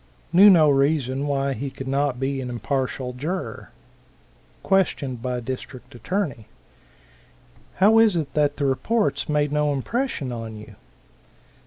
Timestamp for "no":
0.49-0.67, 9.51-9.71